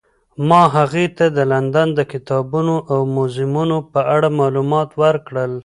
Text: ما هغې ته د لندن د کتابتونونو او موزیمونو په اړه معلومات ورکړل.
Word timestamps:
ما 0.47 0.61
هغې 0.75 1.05
ته 1.17 1.25
د 1.37 1.39
لندن 1.51 1.87
د 1.93 1.99
کتابتونونو 2.11 2.75
او 2.91 2.99
موزیمونو 3.15 3.77
په 3.93 4.01
اړه 4.15 4.27
معلومات 4.39 4.89
ورکړل. 5.03 5.51